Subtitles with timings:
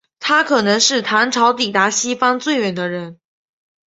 [0.19, 3.19] 他可能是唐朝抵达西方最远的人。